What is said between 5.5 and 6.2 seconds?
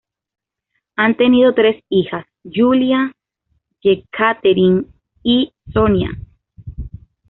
Sonia.